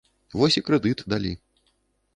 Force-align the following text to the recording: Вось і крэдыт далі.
Вось 0.39 0.57
і 0.61 0.63
крэдыт 0.69 1.05
далі. 1.15 1.31